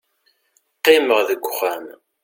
[0.77, 1.85] qqimeɣ deg uxxam